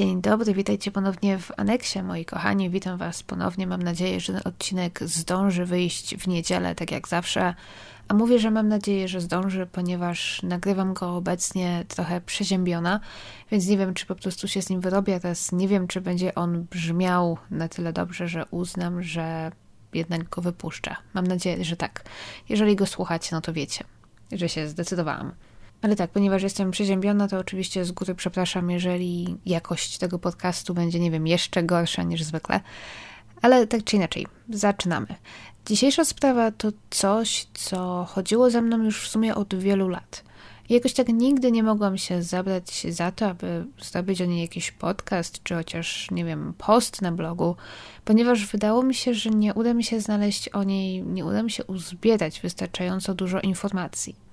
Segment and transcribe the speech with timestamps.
[0.00, 2.70] Dzień dobry, witajcie ponownie w aneksie, moi kochani.
[2.70, 3.66] Witam Was ponownie.
[3.66, 7.54] Mam nadzieję, że odcinek zdąży wyjść w niedzielę, tak jak zawsze.
[8.08, 13.00] A mówię, że mam nadzieję, że zdąży, ponieważ nagrywam go obecnie trochę przeziębiona,
[13.50, 15.20] więc nie wiem, czy po prostu się z nim wyrobię.
[15.20, 19.52] Teraz nie wiem, czy będzie on brzmiał na tyle dobrze, że uznam, że
[19.94, 20.96] jednak go wypuszczę.
[21.14, 22.04] Mam nadzieję, że tak.
[22.48, 23.84] Jeżeli go słuchacie, no to wiecie,
[24.32, 25.32] że się zdecydowałam.
[25.82, 31.00] Ale tak, ponieważ jestem przeziębiona, to oczywiście z góry przepraszam, jeżeli jakość tego podcastu będzie,
[31.00, 32.60] nie wiem, jeszcze gorsza niż zwykle.
[33.42, 35.06] Ale tak czy inaczej, zaczynamy.
[35.66, 40.24] Dzisiejsza sprawa to coś, co chodziło ze mną już w sumie od wielu lat.
[40.68, 45.42] Jakoś tak nigdy nie mogłam się zabrać za to, aby zrobić o niej jakiś podcast,
[45.42, 47.56] czy chociaż, nie wiem, post na blogu,
[48.04, 51.50] ponieważ wydało mi się, że nie uda mi się znaleźć o niej, nie uda mi
[51.50, 54.29] się uzbierać wystarczająco dużo informacji.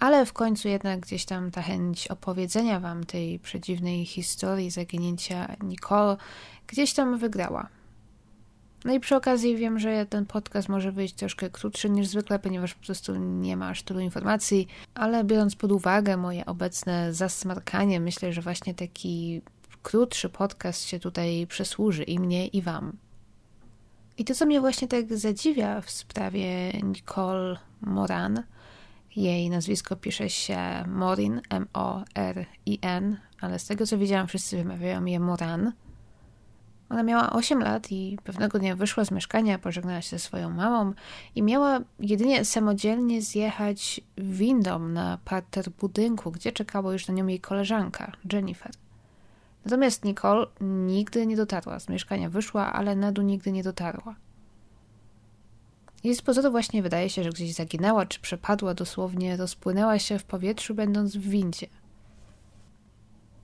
[0.00, 6.16] Ale w końcu jednak gdzieś tam ta chęć opowiedzenia wam tej przedziwnej historii zaginięcia Nicole
[6.66, 7.68] gdzieś tam wygrała.
[8.84, 12.74] No i przy okazji wiem, że ten podcast może być troszkę krótszy niż zwykle, ponieważ
[12.74, 18.32] po prostu nie ma aż tylu informacji, ale biorąc pod uwagę moje obecne zasmarkanie, myślę,
[18.32, 19.42] że właśnie taki
[19.82, 22.96] krótszy podcast się tutaj przysłuży i mnie, i wam.
[24.18, 28.42] I to, co mnie właśnie tak zadziwia w sprawie Nicole Moran,
[29.16, 35.72] jej nazwisko pisze się Morin, M-O-R-I-N, ale z tego co widziałam, wszyscy wymawiają je Moran.
[36.90, 40.92] Ona miała 8 lat i pewnego dnia wyszła z mieszkania, pożegnała się ze swoją mamą
[41.34, 47.40] i miała jedynie samodzielnie zjechać windą na parter budynku, gdzie czekała już na nią jej
[47.40, 48.70] koleżanka, Jennifer.
[49.64, 51.80] Natomiast Nicole nigdy nie dotarła.
[51.80, 54.14] Z mieszkania wyszła, ale na dół nigdy nie dotarła.
[56.04, 60.24] I z pozoru właśnie wydaje się, że gdzieś zaginęła czy przepadła, dosłownie rozpłynęła się w
[60.24, 61.66] powietrzu, będąc w windzie.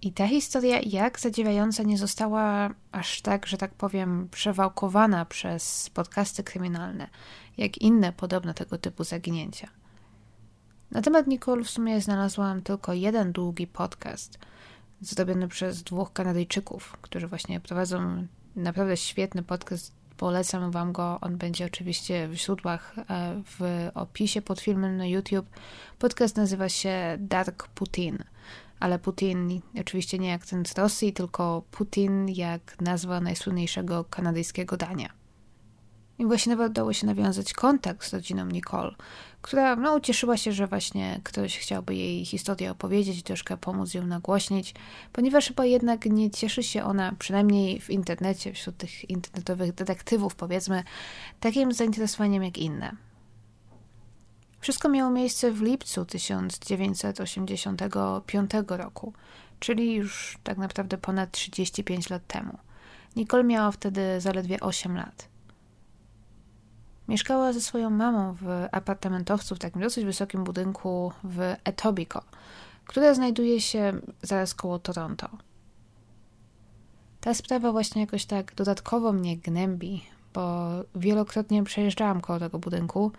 [0.03, 6.43] I ta historia, jak zadziwiająca, nie została aż tak, że tak powiem, przewałkowana przez podcasty
[6.43, 7.09] kryminalne,
[7.57, 9.69] jak inne podobne tego typu zaginięcia.
[10.91, 14.39] Na temat Nicole w sumie znalazłam tylko jeden długi podcast,
[15.01, 21.19] zrobiony przez dwóch Kanadyjczyków, którzy właśnie prowadzą naprawdę świetny podcast Polecam Wam go.
[21.21, 25.47] On będzie oczywiście w źródłach, e, w opisie pod filmem na YouTube.
[25.99, 28.19] Podcast nazywa się Dark Putin,
[28.81, 35.16] ale Putin oczywiście nie jak ten z Rosji, tylko Putin jak nazwa najsłynniejszego kanadyjskiego dania.
[36.19, 38.95] I właśnie udało się nawiązać kontakt z rodziną Nicole,
[39.43, 44.75] która no, ucieszyła się, że właśnie ktoś chciałby jej historię opowiedzieć, troszkę pomóc ją nagłośnić,
[45.13, 50.85] ponieważ chyba jednak nie cieszy się ona, przynajmniej w internecie, wśród tych internetowych detektywów, powiedzmy,
[51.41, 52.93] takim zainteresowaniem jak inne.
[54.61, 59.13] Wszystko miało miejsce w lipcu 1985 roku,
[59.61, 62.59] czyli już tak naprawdę ponad 35 lat temu.
[63.17, 65.36] Nicole miała wtedy zaledwie 8 lat.
[67.09, 72.27] Mieszkała ze swoją mamą w apartamentowcu w takim dosyć wysokim budynku w Etobicoke,
[72.85, 75.29] które znajduje się zaraz koło Toronto.
[77.21, 83.13] Ta sprawa właśnie jakoś tak dodatkowo mnie gnębi, bo wielokrotnie przejeżdżałam koło tego budynku.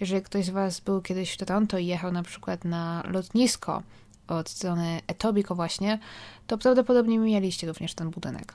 [0.00, 3.82] Jeżeli ktoś z Was był kiedyś w Toronto i jechał na przykład na lotnisko
[4.28, 5.98] od strony Etobicoke właśnie,
[6.46, 8.54] to prawdopodobnie mieliście również ten budynek.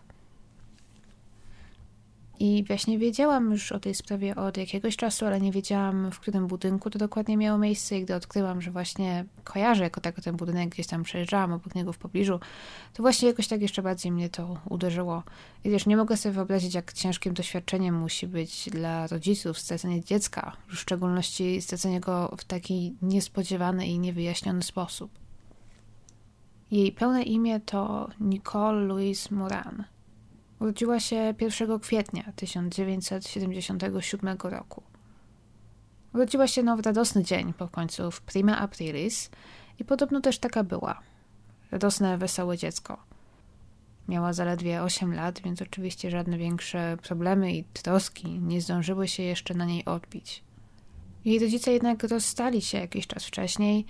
[2.39, 6.47] I właśnie wiedziałam już o tej sprawie od jakiegoś czasu, ale nie wiedziałam, w którym
[6.47, 7.97] budynku to dokładnie miało miejsce.
[7.97, 11.93] I gdy odkryłam, że właśnie kojarzę jako tako ten budynek, gdzieś tam przejeżdżałam obok niego
[11.93, 12.39] w pobliżu,
[12.93, 15.23] to właśnie jakoś tak jeszcze bardziej mnie to uderzyło.
[15.63, 20.57] I też nie mogę sobie wyobrazić, jak ciężkim doświadczeniem musi być dla rodziców stracenie dziecka,
[20.67, 25.11] w szczególności stracenie go w taki niespodziewany i niewyjaśniony sposób.
[26.71, 29.83] Jej pełne imię to Nicole Louise Moran–
[30.59, 34.83] Urodziła się 1 kwietnia 1977 roku.
[36.13, 39.29] Urodziła się no w radosny dzień po końcu w prima aprilis
[39.79, 40.99] i podobno też taka była.
[41.71, 43.03] Radosne, wesołe dziecko.
[44.07, 49.53] Miała zaledwie 8 lat, więc oczywiście żadne większe problemy i troski nie zdążyły się jeszcze
[49.53, 50.43] na niej odbić.
[51.25, 53.85] Jej rodzice jednak rozstali się jakiś czas wcześniej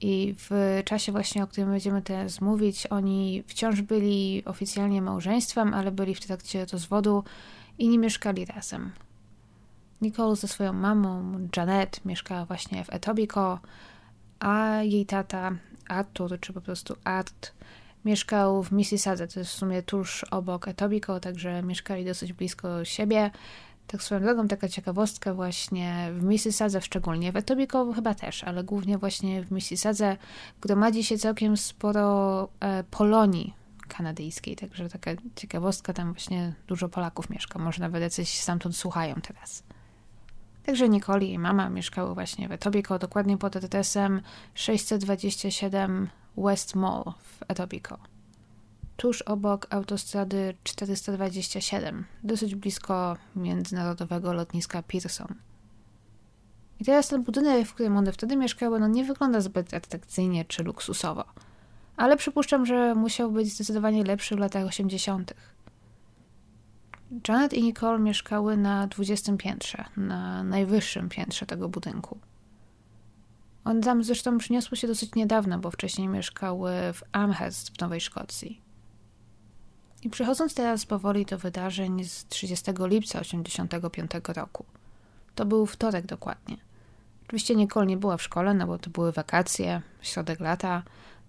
[0.00, 5.90] i w czasie właśnie, o którym będziemy teraz mówić, oni wciąż byli oficjalnie małżeństwem, ale
[5.92, 7.24] byli w trakcie rozwodu
[7.78, 8.92] i nie mieszkali razem.
[10.00, 13.68] Nicole ze swoją mamą, Janet, mieszkała właśnie w Etobicoke,
[14.40, 15.52] a jej tata,
[15.88, 17.52] Arthur, czy po prostu Art,
[18.04, 23.30] mieszkał w Mississauga, to jest w sumie tuż obok Etobicoke, także mieszkali dosyć blisko siebie.
[23.86, 28.98] Tak swoją drogą, taka ciekawostka właśnie w Mississadze szczególnie, w Etobicoke chyba też, ale głównie
[28.98, 30.16] właśnie w Mississadze
[30.60, 33.54] gromadzi się całkiem sporo e, Polonii
[33.88, 39.62] kanadyjskiej, także taka ciekawostka, tam właśnie dużo Polaków mieszka, może nawet jacyś stamtąd słuchają teraz.
[40.62, 44.20] Także Nicole i mama mieszkały właśnie w Etobicoke, dokładnie pod adresem
[44.54, 48.15] 627 West Mall w Etobicoke.
[48.96, 55.34] Tuż obok autostrady 427, dosyć blisko międzynarodowego lotniska Pearson.
[56.80, 60.62] I teraz ten budynek, w którym one wtedy mieszkały, no nie wygląda zbyt atrakcyjnie czy
[60.62, 61.24] luksusowo.
[61.96, 65.34] Ale przypuszczam, że musiał być zdecydowanie lepszy w latach 80.
[67.28, 72.18] Janet i Nicole mieszkały na 20 piętrze, na najwyższym piętrze tego budynku.
[73.64, 78.65] One tam zresztą przyniosły się dosyć niedawno, bo wcześniej mieszkały w Amherst w Nowej Szkocji.
[80.06, 84.64] I przechodząc teraz powoli do wydarzeń z 30 lipca 1985 roku.
[85.34, 86.56] To był wtorek dokładnie.
[87.24, 90.82] Oczywiście Nicole nie była w szkole, no bo to były wakacje, środek lata.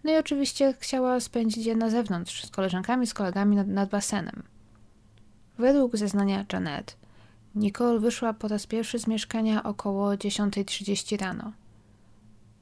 [0.04, 4.44] No i oczywiście chciała spędzić je na zewnątrz z koleżankami, z kolegami nad, nad basenem.
[5.58, 6.98] Według zeznania Janet,
[7.56, 11.52] Nicole wyszła po raz pierwszy z mieszkania około 10.30 rano.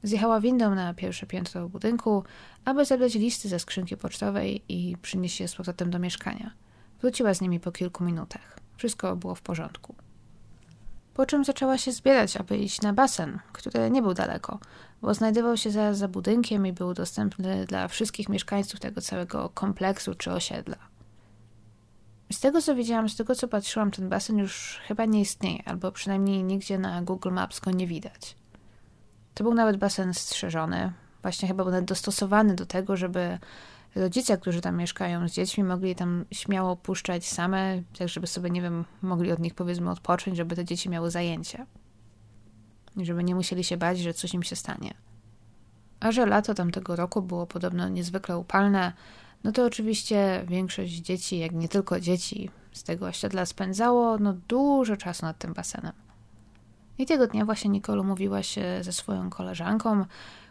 [0.06, 2.24] Zjechała windą na pierwsze piętro budynku,
[2.64, 6.50] aby zabrać listy ze skrzynki pocztowej i przynieść je z powrotem do mieszkania.
[7.00, 8.58] Wróciła z nimi po kilku minutach.
[8.76, 9.94] Wszystko było w porządku.
[11.14, 14.58] Po czym zaczęła się zbierać, aby iść na basen, który nie był daleko,
[15.02, 20.14] bo znajdował się zaraz za budynkiem i był dostępny dla wszystkich mieszkańców tego całego kompleksu
[20.14, 20.76] czy osiedla.
[22.32, 25.92] Z tego co widziałam, z tego co patrzyłam, ten basen już chyba nie istnieje, albo
[25.92, 28.36] przynajmniej nigdzie na Google Maps go nie widać.
[29.36, 30.92] To był nawet basen strzeżony,
[31.22, 33.38] właśnie chyba nawet dostosowany do tego, żeby
[33.96, 38.62] rodzice, którzy tam mieszkają z dziećmi, mogli tam śmiało puszczać same, tak żeby sobie, nie
[38.62, 41.66] wiem, mogli od nich powiedzmy odpocząć, żeby te dzieci miały zajęcia.
[42.96, 44.94] I żeby nie musieli się bać, że coś im się stanie.
[46.00, 48.92] A że lato tamtego roku było podobno niezwykle upalne,
[49.44, 54.96] no to oczywiście większość dzieci, jak nie tylko dzieci z tego osiedla spędzało no dużo
[54.96, 56.05] czasu nad tym basenem.
[56.98, 60.04] I tego dnia właśnie Nicole mówiła się ze swoją koleżanką,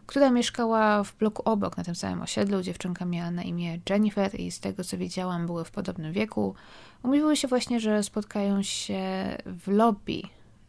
[0.05, 2.61] która mieszkała w bloku obok na tym samym osiedlu.
[2.61, 6.55] Dziewczynka miała na imię Jennifer i z tego co widziałam były w podobnym wieku.
[7.03, 9.03] Umówiły się właśnie, że spotkają się
[9.45, 10.21] w lobby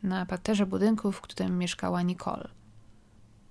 [0.03, 2.49] na parterze budynku, w którym mieszkała Nicole.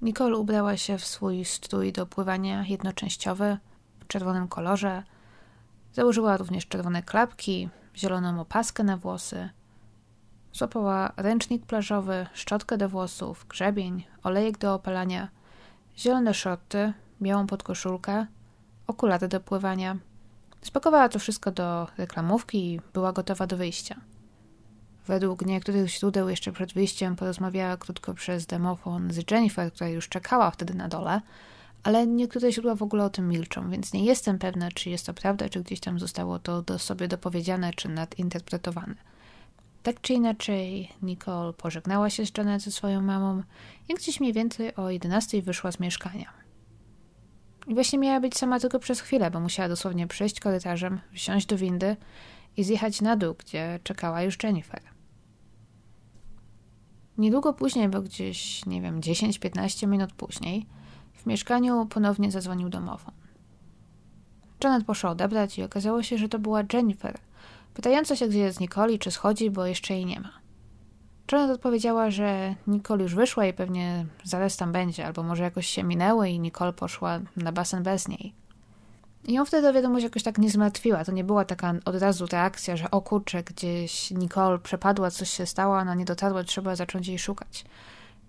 [0.02, 3.58] Nicole ubrała się w swój strój do pływania jednoczęściowy
[4.00, 5.04] w czerwonym kolorze.
[5.94, 9.50] Założyła również czerwone klapki, zieloną opaskę na włosy.
[10.56, 15.30] Złapała ręcznik plażowy, szczotkę do włosów, grzebień, olejek do opalania,
[15.98, 18.26] zielone shorty, białą podkoszulkę,
[18.88, 19.98] okulary do pływania.
[20.62, 24.02] Spakowała to wszystko do reklamówki i była gotowa do wyjścia.
[25.08, 30.52] Według niektórych źródeł jeszcze przed wyjściem porozmawiała krótko przez demofon z Jennifer, która już czekała
[30.52, 31.22] wtedy na dole,
[31.84, 35.14] ale niektóre źródła w ogóle o tym milczą, więc nie jestem pewna, czy jest to
[35.14, 39.15] prawda, czy gdzieś tam zostało to do sobie dopowiedziane, czy nadinterpretowane.
[39.86, 43.44] Tak czy inaczej, Nicole pożegnała się z Janet ze swoją mamą
[43.90, 46.34] i gdzieś mniej więcej o 11 wyszła z mieszkania.
[47.68, 51.58] I właśnie miała być sama tylko przez chwilę, bo musiała dosłownie przejść korytarzem, wsiąść do
[51.58, 51.98] windy
[52.58, 54.82] i zjechać na dół, gdzie czekała już Jennifer.
[57.18, 60.66] Niedługo później, bo gdzieś, nie wiem, 10-15 minut później,
[61.14, 63.14] w mieszkaniu ponownie zadzwonił domofon.
[64.64, 67.20] Janet poszła odebrać i okazało się, że to była Jennifer,
[67.76, 70.32] pytająca się, gdzie jest Nicole czy schodzi, bo jeszcze jej nie ma.
[71.32, 75.84] Janet odpowiedziała, że Nicole już wyszła i pewnie zaraz tam będzie, albo może jakoś się
[75.84, 78.34] minęły i Nicole poszła na basen bez niej.
[79.28, 81.06] I ją wtedy wiadomość jakoś tak nie zmartwiła.
[81.06, 85.46] To nie była taka od razu reakcja, że o kurczę, gdzieś Nicole przepadła, coś się
[85.46, 87.66] stało, ona nie dotarła, trzeba zacząć jej szukać.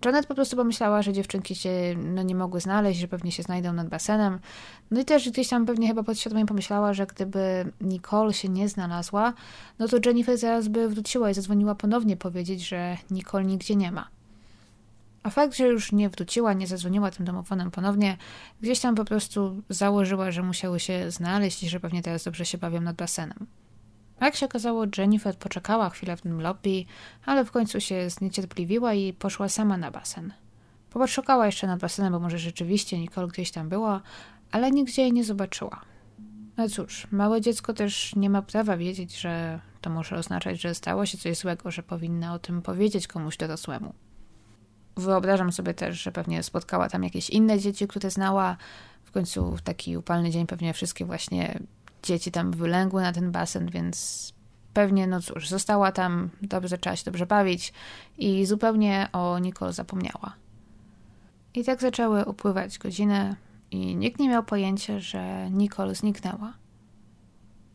[0.05, 3.73] Janet po prostu pomyślała, że dziewczynki się no, nie mogły znaleźć, że pewnie się znajdą
[3.73, 4.39] nad basenem.
[4.91, 9.33] No i też gdzieś tam pewnie chyba podświadomie pomyślała, że gdyby Nicole się nie znalazła,
[9.79, 14.09] no to Jennifer zaraz by wróciła i zadzwoniła ponownie powiedzieć, że Nicole nigdzie nie ma.
[15.23, 18.17] A fakt, że już nie wróciła, nie zadzwoniła tym domofonem ponownie,
[18.61, 22.59] gdzieś tam po prostu założyła, że musiały się znaleźć i że pewnie teraz dobrze się
[22.59, 23.47] bawią nad basenem.
[24.21, 26.85] Jak się okazało, Jennifer poczekała chwilę w tym lobby,
[27.27, 30.33] ale w końcu się zniecierpliwiła i poszła sama na basen.
[30.91, 34.03] Poszukała jeszcze nad basenem, bo może rzeczywiście Nicole gdzieś tam była,
[34.53, 35.81] ale nigdzie jej nie zobaczyła.
[36.57, 41.07] No cóż, małe dziecko też nie ma prawa wiedzieć, że to może oznaczać, że stało
[41.07, 43.95] się coś złego, że powinna o tym powiedzieć komuś dorosłemu.
[44.97, 48.57] Wyobrażam sobie też, że pewnie spotkała tam jakieś inne dzieci, które znała.
[49.05, 51.61] W końcu w taki upalny dzień pewnie wszystkie właśnie
[52.03, 54.33] dzieci tam wylęgły na ten basen, więc
[54.75, 57.73] pewnie, no cóż, została tam, dobrze zaczęła się dobrze bawić
[58.19, 60.33] i zupełnie o Nicole zapomniała.
[61.55, 63.37] I tak zaczęły upływać godziny
[63.71, 66.53] i nikt nie miał pojęcia, że Nicole zniknęła.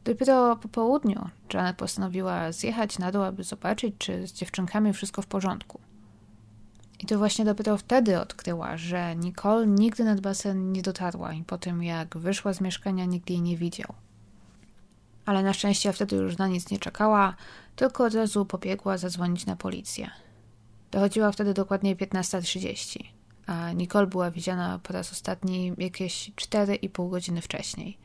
[0.03, 5.27] Dopiero po południu Janet postanowiła zjechać na dół, aby zobaczyć, czy z dziewczynkami wszystko w
[5.27, 5.79] porządku.
[6.99, 11.57] I to właśnie dopiero wtedy odkryła, że Nicole nigdy nad basen nie dotarła i po
[11.57, 13.93] tym jak wyszła z mieszkania nikt jej nie widział.
[15.31, 17.35] Ale na szczęście wtedy już na nic nie czekała,
[17.75, 20.09] tylko od razu pobiegła zadzwonić na policję.
[20.91, 23.03] Dochodziła wtedy dokładnie 15.30,
[23.45, 27.97] a Nicole była widziana po raz ostatni jakieś 4,5 godziny wcześniej.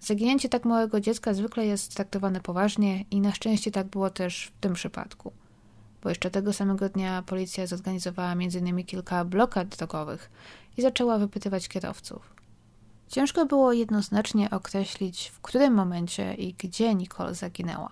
[0.00, 4.60] Zaginięcie tak małego dziecka zwykle jest traktowane poważnie i na szczęście tak było też w
[4.60, 5.32] tym przypadku.
[6.02, 8.84] Bo jeszcze tego samego dnia policja zorganizowała m.in.
[8.84, 10.30] kilka blokad drogowych
[10.76, 12.37] i zaczęła wypytywać kierowców.
[13.08, 17.90] Ciężko było jednoznacznie określić, w którym momencie i gdzie Nicole zaginęła.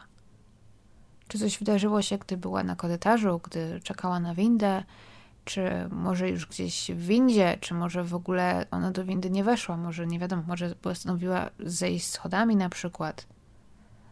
[1.29, 4.85] Czy coś wydarzyło się, gdy była na korytarzu, gdy czekała na windę,
[5.45, 9.77] czy może już gdzieś w windzie, czy może w ogóle ona do windy nie weszła,
[9.77, 13.27] może nie wiadomo, może postanowiła zejść schodami na przykład.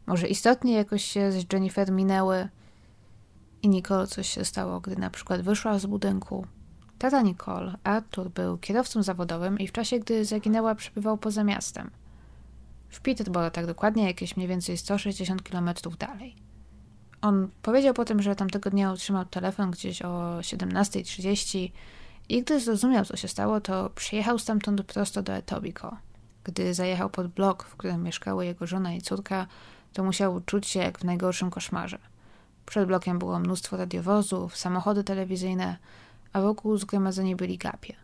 [0.06, 2.48] Może istotnie jakoś się z Jennifer minęły
[3.62, 6.46] i Nicole coś się stało, gdy na przykład wyszła z budynku.
[6.98, 11.90] Tata Nicole, Arthur, był kierowcą zawodowym i w czasie, gdy zaginęła, przebywał poza miastem.
[12.88, 16.34] W Peterborough, tak dokładnie, jakieś mniej więcej 160 km dalej.
[17.22, 21.70] On powiedział potem, że tamtego dnia otrzymał telefon gdzieś o 17.30
[22.28, 25.96] i gdy zrozumiał, co się stało, to przyjechał stamtąd prosto do Etobicoke.
[26.44, 29.46] Gdy zajechał pod blok, w którym mieszkały jego żona i córka,
[29.92, 31.98] to musiał czuć się jak w najgorszym koszmarze.
[32.66, 35.76] Przed blokiem było mnóstwo radiowozów, samochody telewizyjne,
[36.34, 37.94] a wokół zgromadzeni byli gapie.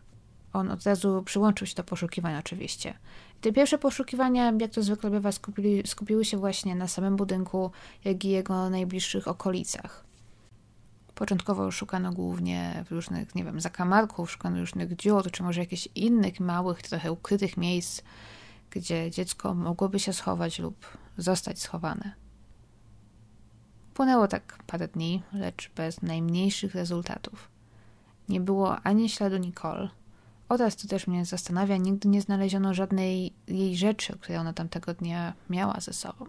[0.53, 2.93] On od razu przyłączył się do poszukiwań oczywiście.
[3.41, 7.71] Te pierwsze poszukiwania, jak to zwykle bywa, skupili, skupiły się właśnie na samym budynku,
[8.05, 10.03] jak i jego najbliższych okolicach.
[11.15, 16.81] Początkowo szukano głównie różnych, nie wiem, zakamarków, szukano różnych dziur, czy może jakichś innych małych,
[16.81, 18.01] trochę ukrytych miejsc,
[18.69, 22.13] gdzie dziecko mogłoby się schować lub zostać schowane.
[23.93, 27.50] Płynęło tak parę dni, lecz bez najmniejszych rezultatów.
[28.31, 29.89] Nie było ani śladu Nicole,
[30.49, 35.33] oraz, to też mnie zastanawia, nigdy nie znaleziono żadnej jej rzeczy, które ona tamtego dnia
[35.49, 36.25] miała ze sobą.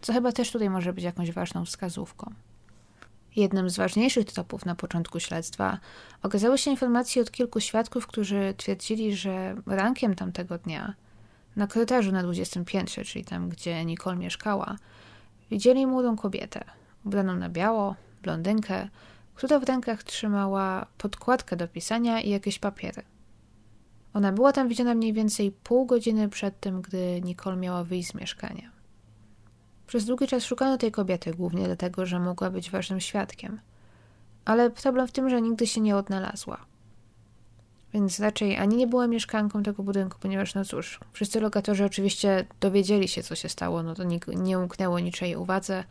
[0.00, 2.32] Co chyba też tutaj może być jakąś ważną wskazówką.
[3.36, 5.78] Jednym z ważniejszych tropów na początku śledztwa
[6.22, 10.94] okazały się informacje od kilku świadków, którzy twierdzili, że rankiem tamtego dnia
[11.56, 14.76] na korytarzu na 20 piętrze, czyli tam, gdzie Nicole mieszkała,
[15.50, 16.64] widzieli młodą kobietę,
[17.04, 18.88] ubraną na biało, blondynkę,
[19.34, 23.02] która w rękach trzymała podkładkę do pisania i jakieś papiery.
[24.14, 28.14] Ona była tam widziana mniej więcej pół godziny przed tym, gdy Nicole miała wyjść z
[28.14, 28.70] mieszkania.
[29.86, 33.60] Przez długi czas szukano tej kobiety, głównie dlatego, że mogła być ważnym świadkiem.
[34.44, 36.66] Ale problem w tym, że nigdy się nie odnalazła.
[37.94, 43.08] Więc raczej ani nie była mieszkanką tego budynku, ponieważ, no cóż, wszyscy lokatorzy oczywiście dowiedzieli
[43.08, 45.84] się, co się stało, no to nie, nie umknęło niczej uwadze,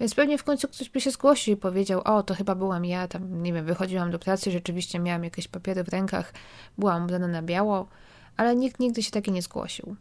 [0.00, 3.08] więc pewnie w końcu ktoś by się zgłosił i powiedział: O, to chyba byłam ja,
[3.08, 6.32] tam, nie wiem, wychodziłam do pracy, rzeczywiście miałam jakieś papiery w rękach,
[6.78, 7.88] byłam ubrana na biało,
[8.36, 9.96] ale nikt nigdy się taki nie zgłosił.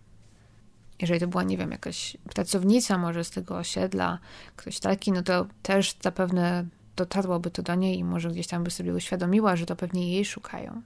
[1.01, 4.19] Jeżeli to była, nie wiem, jakaś pracownica może z tego osiedla,
[4.55, 8.71] ktoś taki, no to też zapewne dotarłoby to do niej i może gdzieś tam by
[8.71, 10.81] sobie uświadomiła, że to pewnie jej szukają.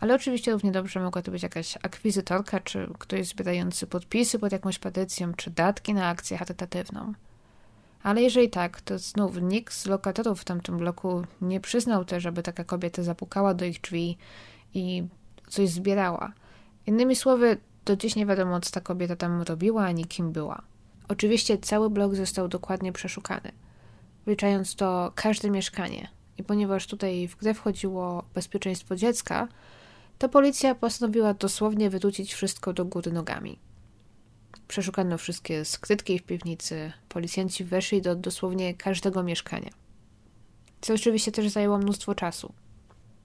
[0.00, 4.78] Ale oczywiście równie dobrze mogła to być jakaś akwizytorka, czy ktoś zbierający podpisy pod jakąś
[4.78, 7.14] petycją, czy datki na akcję charytatywną.
[8.02, 12.42] Ale jeżeli tak, to znów nikt z lokatorów w tamtym bloku nie przyznał też, żeby
[12.42, 14.18] taka kobieta zapukała do ich drzwi
[14.74, 15.04] i
[15.48, 16.32] coś zbierała.
[16.86, 20.62] Innymi słowy, do dziś nie wiadomo, co ta kobieta tam robiła, ani kim była.
[21.08, 23.52] Oczywiście cały blok został dokładnie przeszukany,
[24.26, 26.08] wliczając to każde mieszkanie.
[26.38, 29.48] I ponieważ tutaj w grę wchodziło bezpieczeństwo dziecka,
[30.18, 33.58] to policja postanowiła dosłownie wyrzucić wszystko do góry nogami.
[34.68, 36.92] Przeszukano wszystkie skrytki w piwnicy.
[37.08, 39.70] Policjanci weszli do dosłownie każdego mieszkania.
[40.80, 42.52] Co oczywiście też zajęło mnóstwo czasu.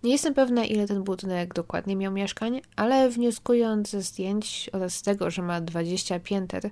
[0.03, 5.01] Nie jestem pewna, ile ten budynek dokładnie miał mieszkań, ale wnioskując ze zdjęć oraz z
[5.01, 6.69] tego, że ma 20 pięter,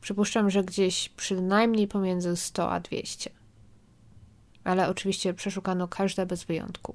[0.00, 3.30] przypuszczam, że gdzieś przynajmniej pomiędzy 100 a 200.
[4.64, 6.94] Ale oczywiście przeszukano każde bez wyjątku.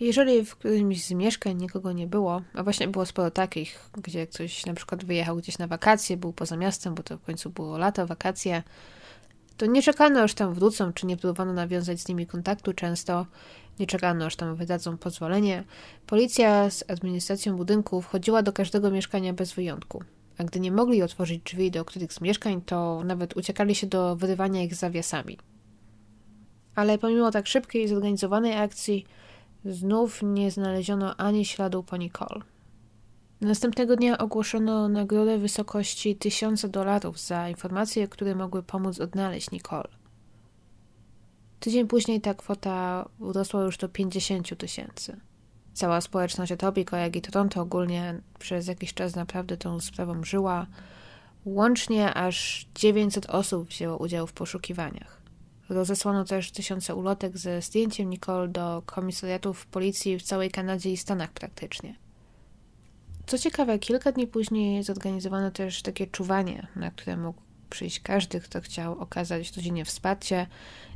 [0.00, 4.66] Jeżeli w którymś z mieszkań nikogo nie było, a właśnie było sporo takich, gdzie ktoś
[4.66, 8.06] na przykład wyjechał gdzieś na wakacje, był poza miastem, bo to w końcu było lato,
[8.06, 8.62] wakacje,
[9.56, 13.26] to nie czekano, aż tam wrócą, czy nie próbowano nawiązać z nimi kontaktu często,
[13.78, 15.64] nie czekano, aż tam wydadzą pozwolenie.
[16.06, 20.02] Policja z administracją budynku wchodziła do każdego mieszkania bez wyjątku.
[20.38, 24.16] A gdy nie mogli otworzyć drzwi do których z mieszkań, to nawet uciekali się do
[24.16, 25.38] wyrywania ich zawiasami.
[26.74, 29.06] Ale pomimo tak szybkiej i zorganizowanej akcji,
[29.64, 32.40] Znów nie znaleziono ani śladu po Nicole.
[33.40, 39.88] Następnego dnia ogłoszono nagrodę w wysokości tysiąca dolarów za informacje, które mogły pomóc odnaleźć Nicole.
[41.60, 45.20] Tydzień później ta kwota urosła już do 50 tysięcy.
[45.72, 50.66] Cała społeczność Etobicoke, jak i Toronto ogólnie przez jakiś czas naprawdę tą sprawą żyła.
[51.44, 55.19] Łącznie aż 900 osób wzięło udział w poszukiwaniach.
[55.70, 61.30] Rozesłano też tysiące ulotek ze zdjęciem Nicole do komisariatów policji w całej Kanadzie i Stanach
[61.30, 61.94] praktycznie.
[63.26, 68.60] Co ciekawe, kilka dni później zorganizowano też takie czuwanie, na które mógł przyjść każdy, kto
[68.60, 70.46] chciał okazać rodzinie wsparcie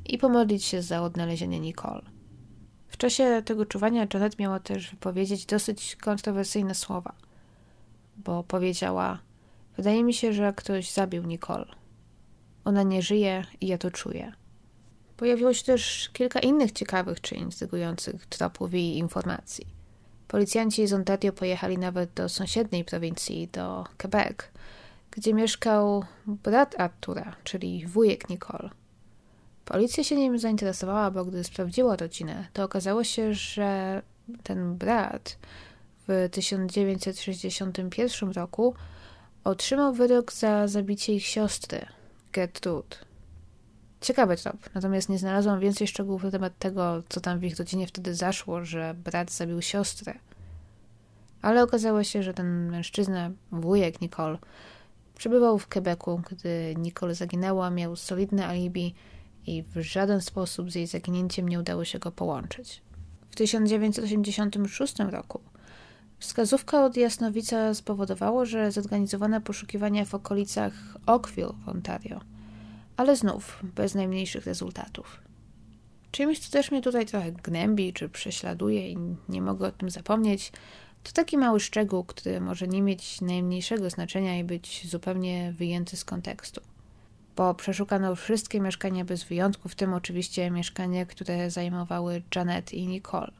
[0.06, 2.02] i pomodlić się za odnalezienie Nicole.
[2.88, 7.12] W czasie tego czuwania Janet miała też wypowiedzieć dosyć kontrowersyjne słowa,
[8.16, 9.18] bo powiedziała:
[9.76, 11.66] Wydaje mi się, że ktoś zabił Nicole.
[12.64, 14.32] Ona nie żyje i ja to czuję.
[15.16, 19.66] Pojawiło się też kilka innych ciekawych czy intrygujących tropów i informacji.
[20.28, 24.36] Policjanci z Ontario pojechali nawet do sąsiedniej prowincji, do Quebec,
[25.10, 28.70] gdzie mieszkał brat Artura, czyli wujek Nicole.
[29.64, 34.02] Policja się nim zainteresowała, bo gdy sprawdziła rodzinę, to okazało się, że
[34.42, 35.38] ten brat
[36.08, 38.74] w 1961 roku
[39.44, 41.86] otrzymał wyrok za zabicie ich siostry,
[42.32, 42.96] Gertrude.
[44.04, 47.86] Ciekawy trop, natomiast nie znalazłam więcej szczegółów na temat tego, co tam w ich rodzinie
[47.86, 50.14] wtedy zaszło, że brat zabił siostrę.
[51.42, 54.38] Ale okazało się, że ten mężczyzna, wujek Nicole,
[55.16, 58.94] przebywał w Quebecu, gdy Nicole zaginęła, miał solidne alibi
[59.46, 62.82] i w żaden sposób z jej zaginięciem nie udało się go połączyć.
[63.30, 65.40] W 1986 roku
[66.18, 70.72] wskazówka od Jasnowica spowodowało, że zorganizowano poszukiwania w okolicach
[71.06, 72.20] Oakville w Ontario,
[72.96, 75.20] ale znów bez najmniejszych rezultatów.
[76.10, 78.96] Czymś, co też mnie tutaj trochę gnębi czy prześladuje i
[79.28, 80.52] nie mogę o tym zapomnieć,
[81.02, 86.04] to taki mały szczegół, który może nie mieć najmniejszego znaczenia i być zupełnie wyjęty z
[86.04, 86.60] kontekstu
[87.36, 93.32] bo przeszukano wszystkie mieszkania bez wyjątku, w tym oczywiście mieszkanie, które zajmowały Janet i Nicole.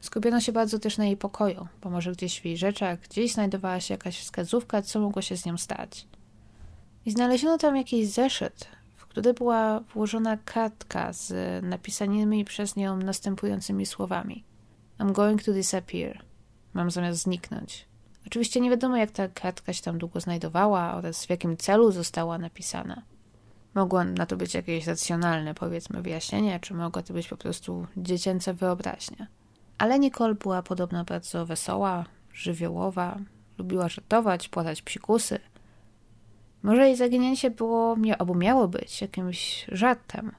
[0.00, 3.80] Skupiono się bardzo też na jej pokoju, bo może gdzieś w jej rzeczach, gdzieś znajdowała
[3.80, 6.06] się jakaś wskazówka, co mogło się z nią stać.
[7.06, 11.32] I znaleziono tam jakiś zeszyt, w który była włożona kartka z
[11.64, 14.44] napisanymi przez nią następującymi słowami:
[14.98, 16.22] I'm going to disappear.
[16.74, 17.86] Mam zamiast zniknąć.
[18.26, 22.38] Oczywiście nie wiadomo, jak ta kartka się tam długo znajdowała oraz w jakim celu została
[22.38, 23.02] napisana.
[23.74, 28.52] Mogło na to być jakieś racjonalne, powiedzmy, wyjaśnienie, czy mogła to być po prostu dziecięca
[28.52, 29.26] wyobraźnia.
[29.78, 33.18] Ale Nicole była podobno bardzo wesoła, żywiołowa,
[33.58, 35.38] lubiła żartować, płatać psikusy.
[36.62, 40.32] Może jej zaginięcie było, albo miało być jakimś żartem,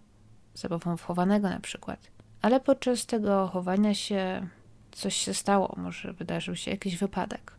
[0.56, 2.00] zabawą wchowanego na przykład.
[2.42, 4.48] Ale podczas tego chowania się
[4.92, 7.54] coś się stało, może wydarzył się jakiś wypadek.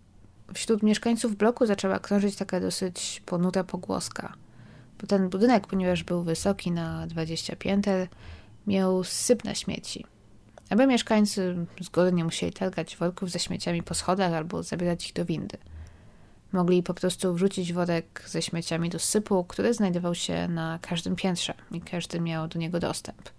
[0.54, 4.34] Wśród mieszkańców bloku zaczęła krążyć taka dosyć ponuta pogłoska.
[5.00, 8.08] Bo ten budynek, ponieważ był wysoki na 20 pięter,
[8.66, 10.06] miał syp na śmieci.
[10.70, 15.58] Aby mieszkańcy zgodnie musieli targać worków ze śmieciami po schodach albo zabierać ich do windy.
[16.52, 21.54] Mogli po prostu wrzucić worek ze śmieciami do sypu, który znajdował się na każdym piętrze
[21.70, 23.30] i każdy miał do niego dostęp.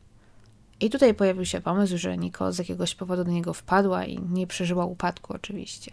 [0.79, 4.47] I tutaj pojawił się pomysł, że Niko z jakiegoś powodu do niego wpadła i nie
[4.47, 5.91] przeżyła upadku oczywiście.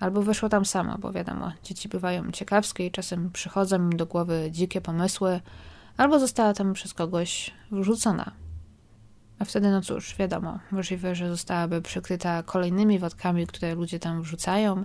[0.00, 4.48] Albo weszła tam sama, bo wiadomo, dzieci bywają ciekawskie i czasem przychodzą im do głowy
[4.50, 5.40] dzikie pomysły,
[5.96, 8.32] albo została tam przez kogoś wrzucona.
[9.38, 14.84] A wtedy, no cóż, wiadomo, możliwe, że zostałaby przykryta kolejnymi wodkami, które ludzie tam wrzucają,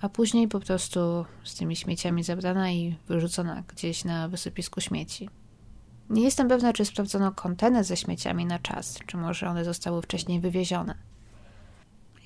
[0.00, 5.28] a później po prostu z tymi śmieciami zabrana i wyrzucona gdzieś na wysypisku śmieci.
[6.10, 10.40] Nie jestem pewna, czy sprawdzono kontener ze śmieciami na czas, czy może one zostały wcześniej
[10.40, 10.94] wywiezione.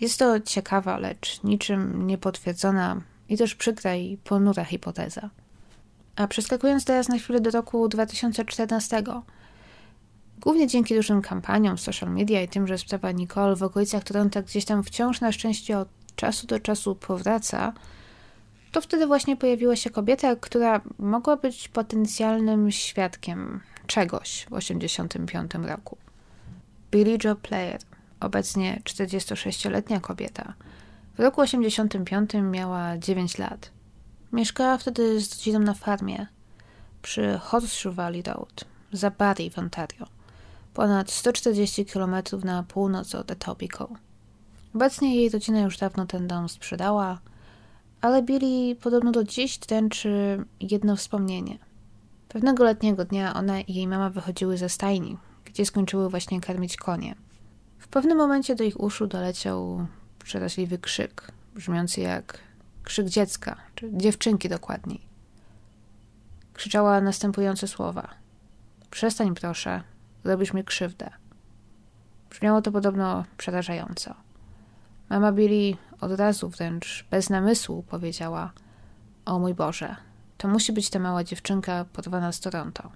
[0.00, 5.30] Jest to ciekawa, lecz niczym niepotwierdzona i też przykra i ponura hipoteza.
[6.16, 9.02] A przeskakując teraz na chwilę do roku 2014,
[10.40, 14.64] głównie dzięki dużym kampaniom social media i tym, że sprawa Nicole w okolicach Toronto gdzieś
[14.64, 17.72] tam wciąż na szczęście od czasu do czasu powraca,
[18.72, 25.96] to wtedy właśnie pojawiła się kobieta, która mogła być potencjalnym świadkiem czegoś w 1985 roku.
[26.90, 27.78] Billie Joe Player–
[28.20, 30.54] obecnie 46-letnia kobieta.
[31.16, 33.70] W roku 85 miała 9 lat.
[34.32, 36.26] Mieszkała wtedy z rodziną na farmie
[37.02, 40.06] przy Horseshoe Valley Road, za Barrie w Ontario,
[40.74, 43.94] ponad 140 km na północ od Etobicoke.
[44.74, 47.20] Obecnie jej rodzina już dawno ten dom sprzedała,
[48.00, 51.58] ale Billy podobno do dziś dręczy jedno wspomnienie.
[52.28, 57.14] Pewnego letniego dnia ona i jej mama wychodziły ze stajni, gdzie skończyły właśnie karmić konie.
[57.78, 59.86] W pewnym momencie do ich uszu doleciał
[60.24, 62.38] przeraźliwy krzyk, brzmiący jak
[62.82, 65.00] krzyk dziecka, czy dziewczynki dokładniej.
[66.54, 68.08] Krzyczała następujące słowa:
[68.90, 69.82] Przestań proszę,
[70.24, 71.10] robisz mi krzywdę.
[72.30, 74.23] Brzmiało to podobno przerażająco.
[75.08, 78.52] Mama Billy od razu, wręcz bez namysłu, powiedziała:
[79.24, 79.96] O mój Boże,
[80.38, 82.90] to musi być ta mała dziewczynka porwana z Toronto.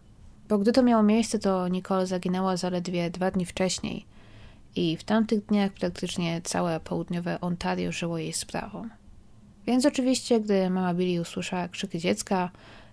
[0.48, 4.06] Bo gdy to miało miejsce, to Nicole zaginęła zaledwie dwa dni wcześniej
[4.76, 8.88] i w tamtych dniach praktycznie całe południowe Ontario żyło jej sprawą.
[9.66, 12.50] Więc oczywiście, gdy mama Billy usłyszała krzyki dziecka,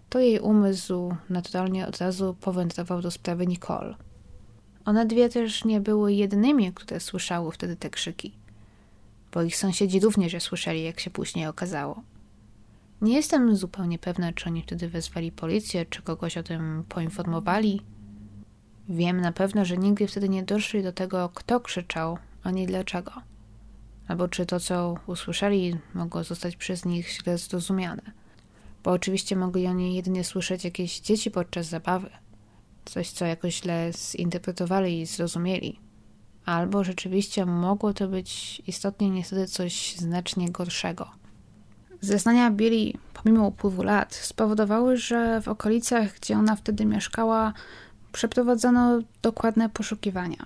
[0.09, 3.95] to jej umysł naturalnie od razu powędrował do sprawy Nicole.
[4.85, 8.33] One dwie też nie były jedynymi, które słyszały wtedy te krzyki,
[9.35, 12.03] bo ich sąsiedzi również je słyszeli, jak się później okazało.
[13.01, 17.81] Nie jestem zupełnie pewna, czy oni wtedy wezwali policję, czy kogoś o tym poinformowali.
[18.89, 23.11] Wiem na pewno, że nigdy wtedy nie doszli do tego, kto krzyczał, ani dlaczego.
[24.07, 28.11] Albo czy to, co usłyszeli, mogło zostać przez nich źle zrozumiane.
[28.83, 32.09] Bo oczywiście mogli oni jedynie słyszeć jakieś dzieci podczas zabawy.
[32.85, 35.84] Coś, co jakoś źle zinterpretowali i zrozumieli.
[36.45, 41.09] Albo rzeczywiście mogło to być istotnie niestety coś znacznie gorszego–
[42.05, 47.53] Zeznania Billy, pomimo upływu lat, spowodowały, że w okolicach, gdzie ona wtedy mieszkała,
[48.11, 50.45] przeprowadzono dokładne poszukiwania.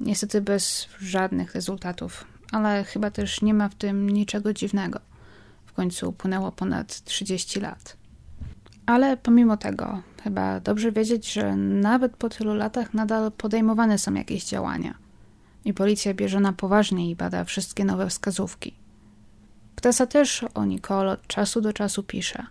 [0.00, 5.00] Niestety bez żadnych rezultatów, ale chyba też nie ma w tym niczego dziwnego.
[5.66, 7.96] W końcu upłynęło ponad 30 lat.
[8.86, 14.44] Ale pomimo tego, chyba dobrze wiedzieć, że nawet po tylu latach nadal podejmowane są jakieś
[14.44, 14.94] działania.
[15.66, 18.74] I policja bierze na poważnie i bada wszystkie nowe wskazówki.
[19.76, 22.46] Prasa też o Nicole od czasu do czasu pisze.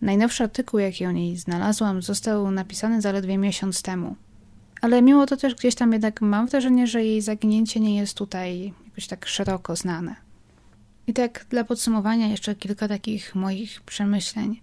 [0.00, 4.16] Najnowszy artykuł, jaki o niej znalazłam, został napisany zaledwie miesiąc temu.
[4.80, 8.72] Ale mimo to też gdzieś tam jednak mam wrażenie, że jej zaginięcie nie jest tutaj
[8.86, 10.16] jakoś tak szeroko znane.
[11.06, 14.60] I tak dla podsumowania jeszcze kilka takich moich przemyśleń.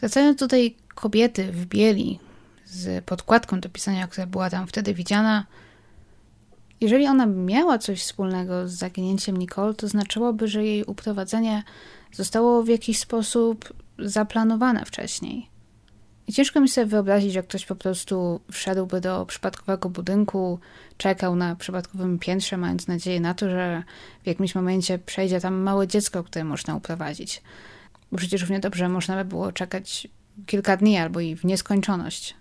[0.00, 2.18] Wracając do tej kobiety w bieli
[2.66, 5.46] z podkładką do pisania, która była tam wtedy widziana,
[6.82, 11.62] jeżeli ona miała coś wspólnego z zaginięciem Nicole, to znaczyłoby, że jej uprowadzenie
[12.12, 15.48] zostało w jakiś sposób zaplanowane wcześniej.
[16.26, 20.58] I ciężko mi sobie wyobrazić, że ktoś po prostu wszedłby do przypadkowego budynku,
[20.96, 23.82] czekał na przypadkowym piętrze, mając nadzieję na to, że
[24.22, 27.42] w jakimś momencie przejdzie tam małe dziecko, które można uprowadzić.
[28.12, 30.08] Bo przecież równie dobrze można by było czekać
[30.46, 32.36] kilka dni albo i w nieskończoność.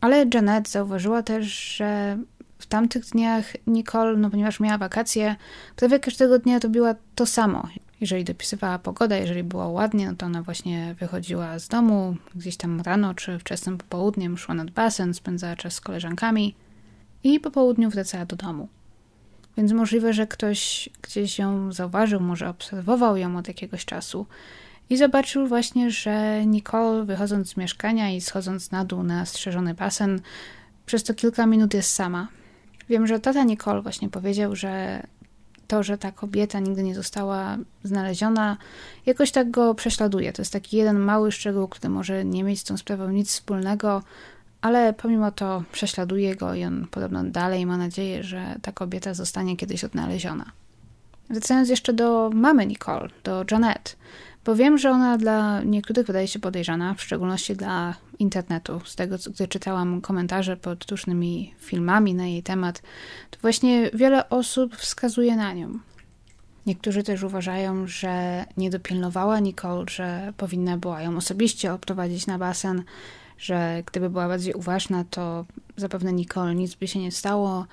[0.00, 2.18] Ale Janet zauważyła też, że
[2.60, 5.36] w tamtych dniach Nicole, no ponieważ miała wakacje,
[5.76, 7.68] prawie każdego dnia robiła to samo.
[8.00, 12.80] Jeżeli dopisywała pogoda, jeżeli było ładnie, no to ona właśnie wychodziła z domu, gdzieś tam
[12.80, 16.54] rano czy wczesnym popołudniem szła nad basen, spędzała czas z koleżankami
[17.24, 18.68] i po południu wracała do domu.
[19.56, 24.26] Więc możliwe, że ktoś gdzieś ją zauważył, może obserwował ją od jakiegoś czasu
[24.90, 30.20] i zobaczył właśnie, że Nicole wychodząc z mieszkania i schodząc na dół na strzeżony basen,
[30.86, 32.28] przez to kilka minut jest sama.
[32.90, 35.02] Wiem, że tata Nicole właśnie powiedział, że
[35.66, 38.56] to, że ta kobieta nigdy nie została znaleziona,
[39.06, 40.32] jakoś tak go prześladuje.
[40.32, 44.02] To jest taki jeden mały szczegół, który może nie mieć z tą sprawą nic wspólnego,
[44.60, 49.56] ale pomimo to prześladuje go i on podobno dalej ma nadzieję, że ta kobieta zostanie
[49.56, 50.52] kiedyś odnaleziona.
[51.30, 53.96] Wracając jeszcze do mamy Nicole, do Janet,
[54.44, 58.80] bo wiem, że ona dla niektórych wydaje się podejrzana, w szczególności dla internetu.
[58.84, 62.82] Z tego, gdy czytałam komentarze pod różnymi filmami na jej temat,
[63.30, 65.78] to właśnie wiele osób wskazuje na nią.
[66.66, 72.82] Niektórzy też uważają, że nie dopilnowała Nicole, że powinna była ją osobiście odprowadzić na basen,
[73.38, 75.44] że gdyby była bardziej uważna, to
[75.76, 77.66] zapewne Nicole nic by się nie stało.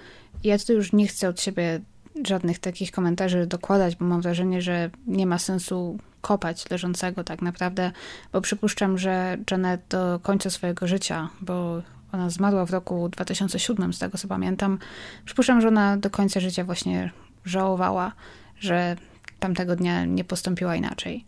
[0.44, 1.82] Ja tu już nie chcę od siebie
[2.26, 7.92] żadnych takich komentarzy dokładać, bo mam wrażenie, że nie ma sensu kopać leżącego tak naprawdę,
[8.34, 14.00] bo przypuszczam, że Janet do końca swojego życia, bo ona zmarła w roku 2007, z
[14.00, 14.80] tego co pamiętam,
[15.26, 17.12] przypuszczam, że ona do końca życia właśnie
[17.46, 18.12] żałowała,
[18.60, 18.96] że
[19.40, 21.26] tamtego dnia nie postąpiła inaczej.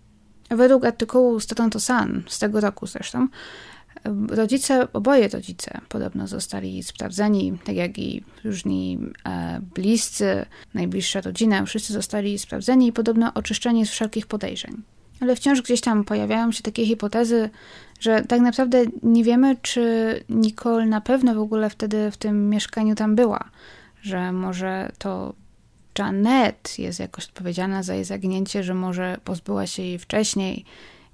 [0.49, 3.27] Według artykułu z Toronto Sun, z tego roku zresztą,
[4.29, 11.93] Rodzice, oboje rodzice podobno zostali sprawdzeni, tak jak i różni e, bliscy, najbliższa rodzina, wszyscy
[11.93, 14.83] zostali sprawdzeni i podobno oczyszczeni z wszelkich podejrzeń.
[15.19, 17.49] Ale wciąż gdzieś tam pojawiają się takie hipotezy,
[17.99, 22.95] że tak naprawdę nie wiemy, czy Nicole na pewno w ogóle wtedy w tym mieszkaniu
[22.95, 23.49] tam była,
[24.01, 25.33] że może to
[25.99, 30.65] Janet jest jakoś odpowiedzialna za jej zaginięcie, że może pozbyła się jej wcześniej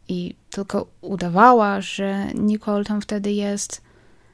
[0.07, 3.81] i tylko udawała, że Nicole tam wtedy jest.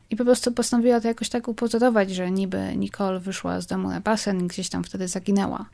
[0.10, 4.02] I po prostu postanowiła to jakoś tak upozorować, że niby Nicole wyszła z domu na
[4.02, 5.66] basen i gdzieś tam wtedy zaginęła.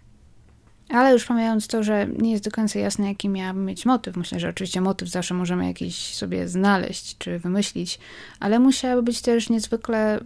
[0.90, 4.40] Ale już pomijając to, że nie jest do końca jasne, jaki miałabym mieć motyw, myślę,
[4.40, 8.00] że oczywiście motyw zawsze możemy jakiś sobie znaleźć czy wymyślić,
[8.40, 10.20] ale musiałaby być też niezwykle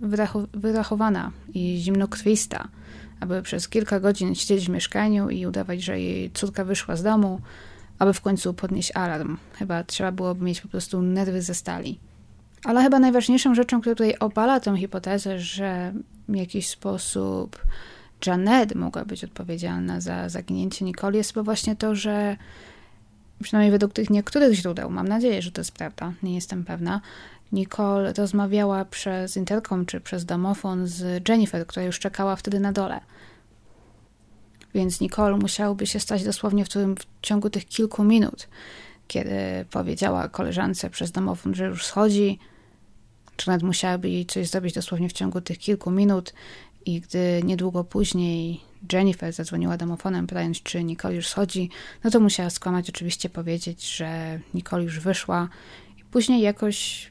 [0.54, 2.68] wyrachowana i zimnokrwista,
[3.20, 7.42] aby przez kilka godzin siedzieć w mieszkaniu i udawać, że jej córka wyszła z domu,
[8.02, 9.38] aby w końcu podnieść alarm.
[9.54, 12.00] Chyba trzeba byłoby mieć po prostu nerwy ze stali.
[12.64, 15.94] Ale chyba najważniejszą rzeczą, która tutaj opala tę hipotezę, że
[16.30, 17.62] w jakiś sposób
[18.26, 22.38] Janet mogła być odpowiedzialna za zaginięcie Nicole, jest właśnie to, że
[23.44, 27.02] przynajmniej według tych niektórych źródeł, mam nadzieję, że to jest prawda, nie jestem pewna,
[27.52, 33.00] Nicole rozmawiała przez interkom czy przez domofon z Jennifer, która już czekała wtedy na dole.
[34.74, 38.48] Więc Nicole musiałoby się stać dosłownie w, tym, w ciągu tych kilku minut,
[39.08, 42.40] kiedy powiedziała koleżance przez domofon, że już schodzi,
[43.36, 46.34] czy nawet musiałaby jej coś zrobić dosłownie w ciągu tych kilku minut.
[46.86, 48.62] I gdy niedługo później
[48.94, 51.70] Jennifer zadzwoniła domofonem, pytając, czy Nicole już schodzi,
[52.04, 55.50] no to musiała skłamać, oczywiście powiedzieć, że Nicole już wyszła.
[55.98, 57.11] I później jakoś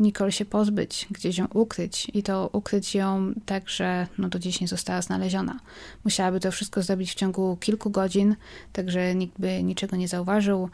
[0.00, 4.60] Nicole się pozbyć, gdzieś ją ukryć i to ukryć ją tak, że no do dziś
[4.60, 5.60] nie została znaleziona.
[6.04, 8.36] Musiałaby to wszystko zrobić w ciągu kilku godzin,
[8.72, 10.68] tak że nikt by niczego nie zauważył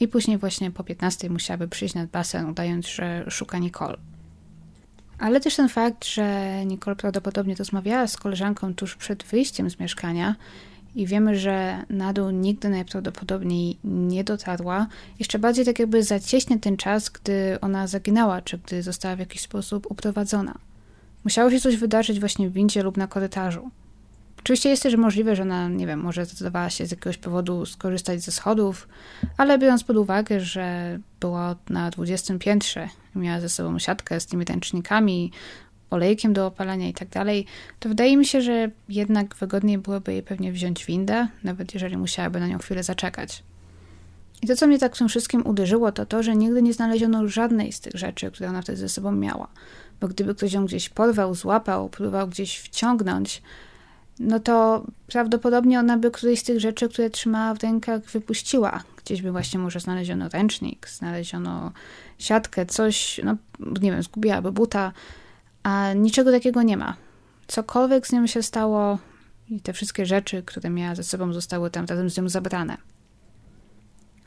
[0.00, 3.96] i później właśnie po 15 musiałaby przyjść nad basen, udając, że szuka Nicole.
[5.18, 10.36] Ale też ten fakt, że Nicole prawdopodobnie rozmawiała z koleżanką tuż przed wyjściem z mieszkania
[10.94, 14.86] i wiemy, że na dół nigdy najprawdopodobniej nie dotarła,
[15.18, 19.40] jeszcze bardziej tak jakby zacieśnie ten czas, gdy ona zaginęła, czy gdy została w jakiś
[19.40, 20.54] sposób uprowadzona.
[21.24, 23.70] Musiało się coś wydarzyć właśnie w windzie lub na korytarzu.
[24.38, 28.20] Oczywiście jest też możliwe, że ona, nie wiem, może zdecydowała się z jakiegoś powodu skorzystać
[28.20, 28.88] ze schodów,
[29.36, 34.44] ale biorąc pod uwagę, że była na 20 piętrze, miała ze sobą siatkę z tymi
[34.44, 35.32] ręcznikami,
[35.90, 37.46] olejkiem do opalania i tak dalej,
[37.80, 42.40] to wydaje mi się, że jednak wygodniej byłoby jej pewnie wziąć windę, nawet jeżeli musiałaby
[42.40, 43.42] na nią chwilę zaczekać.
[44.42, 47.28] I to, co mnie tak w tym wszystkim uderzyło, to to, że nigdy nie znaleziono
[47.28, 49.48] żadnej z tych rzeczy, które ona wtedy ze sobą miała.
[50.00, 53.42] Bo gdyby ktoś ją gdzieś porwał, złapał, próbował gdzieś wciągnąć,
[54.20, 58.82] no to prawdopodobnie ona by którejś z tych rzeczy, które trzymała w rękach, wypuściła.
[59.04, 61.72] Gdzieś by właśnie może znaleziono ręcznik, znaleziono
[62.18, 63.36] siatkę, coś, no
[63.80, 64.92] nie wiem, zgubiłaby buta,
[65.62, 66.96] a niczego takiego nie ma.
[67.46, 68.98] Cokolwiek z nią się stało
[69.48, 72.76] i te wszystkie rzeczy, które miała ze sobą, zostały tam razem z nią zabrane.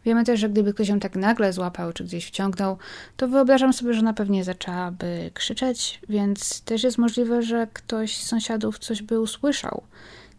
[0.06, 2.78] Wiemy też, że gdyby ktoś ją tak nagle złapał czy gdzieś wciągnął,
[3.18, 8.28] to wyobrażam sobie, że ona pewnie zaczęłaby krzyczeć, więc też jest możliwe, że ktoś z
[8.28, 9.84] sąsiadów coś by usłyszał.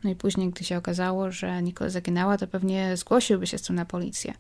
[0.05, 3.77] No i później, gdy się okazało, że Nicole zaginęła, to pewnie zgłosiłby się z tym
[3.77, 4.35] na policję.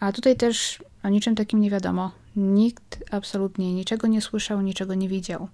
[0.00, 2.12] A tutaj też o niczym takim nie wiadomo.
[2.36, 5.48] Nikt absolutnie niczego nie słyszał, niczego nie widział.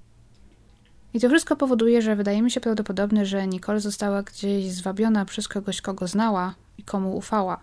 [1.17, 5.49] I to wszystko powoduje, że wydaje mi się prawdopodobne, że Nicole została gdzieś zwabiona przez
[5.49, 7.61] kogoś, kogo znała i komu ufała.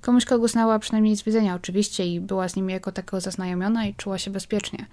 [0.00, 3.94] Komuś, kogo znała przynajmniej z widzenia oczywiście i była z nim jako takiego zaznajomiona i
[3.94, 4.86] czuła się bezpiecznie.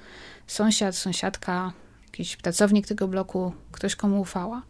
[0.48, 1.74] Sąsiad, sąsiadka,
[2.06, 4.62] jakiś pracownik tego bloku, ktoś komu ufała.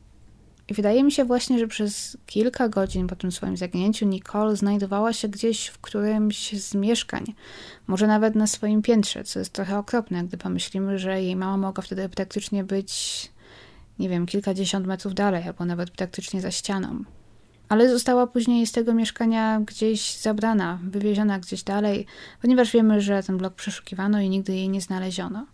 [0.69, 5.13] I wydaje mi się właśnie, że przez kilka godzin po tym swoim zaginięciu Nicole znajdowała
[5.13, 7.33] się gdzieś w którymś z mieszkań,
[7.87, 11.83] może nawet na swoim piętrze, co jest trochę okropne, gdy pomyślimy, że jej mama mogła
[11.83, 13.31] wtedy praktycznie być,
[13.99, 17.03] nie wiem, kilkadziesiąt metrów dalej, albo nawet praktycznie za ścianą
[17.69, 22.05] ale została później z tego mieszkania gdzieś zabrana, wywieziona gdzieś dalej,
[22.41, 25.45] ponieważ wiemy, że ten blok przeszukiwano i nigdy jej nie znaleziono.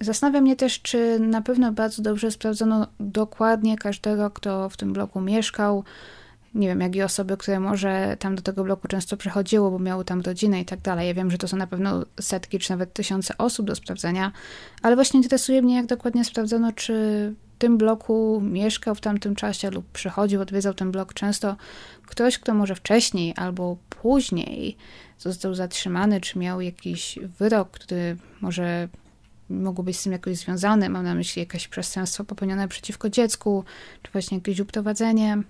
[0.00, 5.20] Zastanawia mnie też, czy na pewno bardzo dobrze sprawdzono dokładnie każdego, kto w tym bloku
[5.20, 5.84] mieszkał.
[6.54, 10.04] Nie wiem, jak i osoby, które może tam do tego bloku często przechodziły, bo miały
[10.04, 11.08] tam rodzinę i tak dalej.
[11.08, 14.32] Ja wiem, że to są na pewno setki czy nawet tysiące osób do sprawdzenia,
[14.82, 19.86] ale właśnie interesuje mnie, jak dokładnie sprawdzono, czy tym bloku mieszkał w tamtym czasie lub
[19.92, 21.56] przychodził, odwiedzał ten blok często
[22.06, 24.76] ktoś, kto może wcześniej albo później
[25.18, 28.88] został zatrzymany, czy miał jakiś wyrok, który może
[29.50, 30.88] mógł być z tym jakoś związany.
[30.88, 33.64] Mam na myśli jakieś przestępstwo popełnione przeciwko dziecku,
[34.02, 35.42] czy właśnie jakieś uprowadzenie,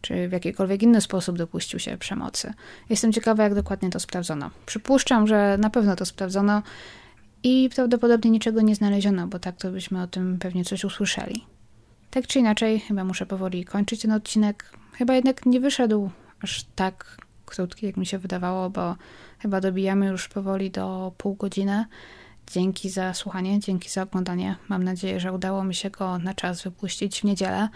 [0.00, 2.52] czy w jakikolwiek inny sposób dopuścił się przemocy.
[2.90, 4.50] Jestem ciekawa, jak dokładnie to sprawdzono.
[4.66, 6.62] Przypuszczam, że na pewno to sprawdzono
[7.42, 11.44] i prawdopodobnie niczego nie znaleziono, bo tak to byśmy o tym pewnie coś usłyszeli.
[12.10, 14.70] Tak czy inaczej, chyba muszę powoli kończyć ten odcinek.
[14.92, 16.10] Chyba jednak nie wyszedł
[16.42, 17.16] aż tak
[17.46, 18.96] krótki, jak mi się wydawało, bo
[19.38, 21.84] chyba dobijamy już powoli do pół godziny.
[22.52, 24.56] Dzięki za słuchanie, dzięki za oglądanie.
[24.68, 27.68] Mam nadzieję, że udało mi się go na czas wypuścić w niedzielę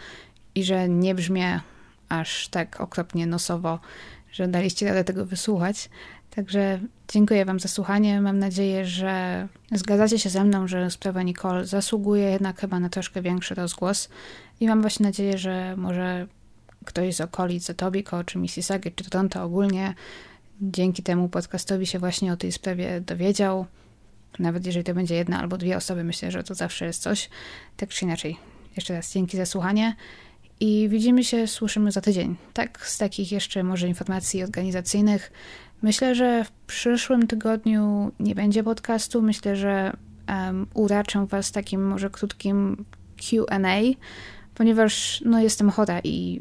[0.55, 1.61] i że nie brzmię
[2.09, 3.79] aż tak okropnie nosowo,
[4.33, 5.91] że daliście radę tego wysłuchać.
[6.31, 8.21] Także dziękuję Wam za słuchanie.
[8.21, 13.23] Mam nadzieję, że zgadzacie się ze mną, że sprawa Nicole zasługuje jednak chyba na troszkę
[13.23, 14.09] większy rozgłos.
[14.61, 16.27] I mam właśnie nadzieję, że może
[16.85, 19.95] ktoś z okolic Etobicoke, czy Mississauga, czy Toronto ogólnie
[20.61, 23.67] dzięki temu podcastowi się właśnie o tej sprawie dowiedział.
[24.39, 27.31] Nawet jeżeli to będzie jedna albo dwie osoby, myślę, że to zawsze jest coś.
[27.77, 28.37] Tak czy inaczej,
[28.77, 29.97] jeszcze raz dzięki za słuchanie
[30.61, 32.37] i widzimy się, słyszymy za tydzień.
[32.53, 35.33] Tak, z takich jeszcze może informacji organizacyjnych.
[35.83, 39.23] Myślę, że w przyszłym tygodniu nie będzie podcastu.
[39.23, 39.93] Myślę, że
[40.29, 42.85] um, uraczę Was takim może krótkim
[43.17, 43.81] QA,
[44.55, 46.41] ponieważ no, jestem chora i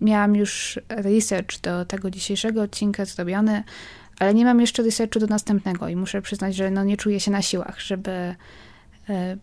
[0.00, 3.64] miałam już research do tego dzisiejszego odcinka zrobiony,
[4.20, 7.30] ale nie mam jeszcze researchu do następnego i muszę przyznać, że no, nie czuję się
[7.30, 8.36] na siłach, żeby e,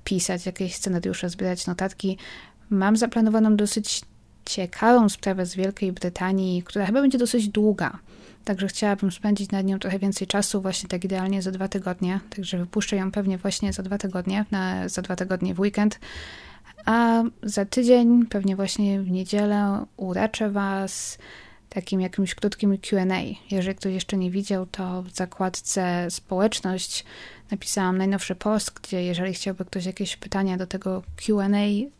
[0.03, 2.17] pisać jakieś scenariusze, zbierać notatki.
[2.69, 4.01] Mam zaplanowaną dosyć
[4.45, 7.99] ciekawą sprawę z Wielkiej Brytanii, która chyba będzie dosyć długa.
[8.45, 12.19] Także chciałabym spędzić nad nią trochę więcej czasu, właśnie tak idealnie za dwa tygodnie.
[12.35, 15.99] Także wypuszczę ją pewnie właśnie za dwa tygodnie, na, za dwa tygodnie w weekend.
[16.85, 21.17] A za tydzień, pewnie właśnie w niedzielę, uraczę Was
[21.69, 23.17] takim jakimś krótkim QA.
[23.51, 27.05] Jeżeli ktoś jeszcze nie widział, to w zakładce społeczność
[27.51, 31.47] napisałam najnowszy post, gdzie jeżeli chciałby ktoś jakieś pytania do tego QA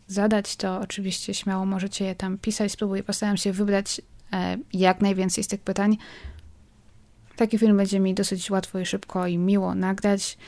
[0.06, 2.72] zadać, to oczywiście śmiało możecie je tam pisać.
[2.72, 4.00] Spróbuję, postaram się wybrać
[4.32, 5.96] e, jak najwięcej z tych pytań.
[7.36, 10.38] Taki film będzie mi dosyć łatwo i szybko i miło nagrać.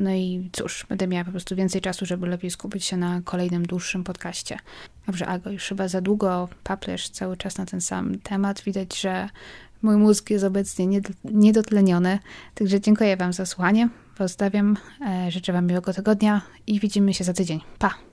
[0.00, 3.66] No i cóż, będę miała po prostu więcej czasu, żeby lepiej skupić się na kolejnym,
[3.66, 4.58] dłuższym podcaście.
[5.06, 8.62] Dobrze, Ago, już chyba za długo paplesz cały czas na ten sam temat.
[8.62, 9.28] Widać, że
[9.82, 12.18] mój mózg jest obecnie niedotleniony.
[12.54, 13.88] Także dziękuję Wam za słuchanie.
[14.16, 17.60] Pozdrawiam, e, życzę Wam miłego tygodnia i widzimy się za tydzień.
[17.78, 18.09] Pa!